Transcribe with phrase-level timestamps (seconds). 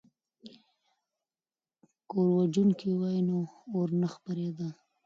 [2.07, 3.37] که اوروژونکي وي نو
[3.73, 4.69] اور نه خپریږي.